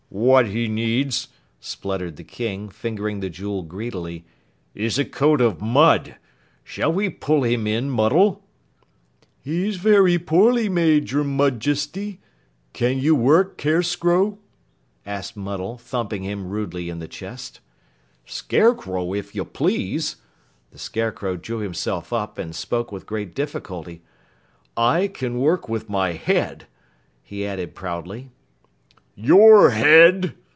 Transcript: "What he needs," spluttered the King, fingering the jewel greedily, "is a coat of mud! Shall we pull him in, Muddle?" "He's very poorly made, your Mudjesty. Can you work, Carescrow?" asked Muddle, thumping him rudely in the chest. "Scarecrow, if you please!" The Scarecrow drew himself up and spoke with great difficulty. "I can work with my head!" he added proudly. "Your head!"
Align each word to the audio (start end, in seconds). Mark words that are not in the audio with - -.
"What 0.13 0.47
he 0.47 0.67
needs," 0.67 1.29
spluttered 1.61 2.17
the 2.17 2.25
King, 2.25 2.67
fingering 2.67 3.21
the 3.21 3.29
jewel 3.29 3.63
greedily, 3.63 4.25
"is 4.75 4.99
a 4.99 5.05
coat 5.05 5.39
of 5.39 5.61
mud! 5.61 6.15
Shall 6.65 6.91
we 6.91 7.07
pull 7.09 7.43
him 7.43 7.65
in, 7.65 7.89
Muddle?" 7.89 8.43
"He's 9.41 9.77
very 9.77 10.19
poorly 10.19 10.67
made, 10.67 11.11
your 11.11 11.23
Mudjesty. 11.23 12.19
Can 12.73 12.97
you 12.99 13.15
work, 13.15 13.57
Carescrow?" 13.57 14.37
asked 15.05 15.37
Muddle, 15.37 15.77
thumping 15.77 16.23
him 16.23 16.49
rudely 16.49 16.89
in 16.89 16.99
the 16.99 17.07
chest. 17.07 17.61
"Scarecrow, 18.25 19.13
if 19.13 19.33
you 19.33 19.45
please!" 19.45 20.17
The 20.71 20.77
Scarecrow 20.79 21.37
drew 21.37 21.59
himself 21.59 22.11
up 22.11 22.37
and 22.37 22.53
spoke 22.53 22.91
with 22.91 23.05
great 23.07 23.33
difficulty. 23.33 24.01
"I 24.75 25.07
can 25.07 25.39
work 25.39 25.69
with 25.69 25.87
my 25.89 26.11
head!" 26.11 26.67
he 27.23 27.47
added 27.47 27.73
proudly. 27.75 28.29
"Your 29.13 29.71
head!" 29.71 30.33